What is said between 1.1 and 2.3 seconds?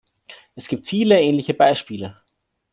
ähnliche Beispiele.